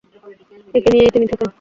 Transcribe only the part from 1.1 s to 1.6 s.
তিনি থাকেন।